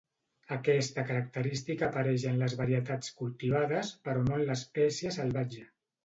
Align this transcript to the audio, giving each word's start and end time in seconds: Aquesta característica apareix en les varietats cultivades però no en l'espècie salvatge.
Aquesta 0.53 1.01
característica 1.09 1.89
apareix 1.91 2.25
en 2.31 2.39
les 2.43 2.55
varietats 2.61 3.11
cultivades 3.19 3.91
però 4.09 4.23
no 4.31 4.39
en 4.39 4.43
l'espècie 4.47 5.13
salvatge. 5.19 5.67